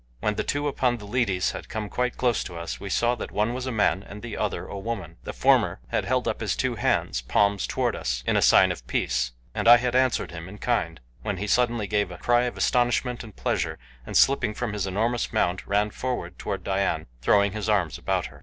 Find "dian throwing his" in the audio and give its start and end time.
16.63-17.69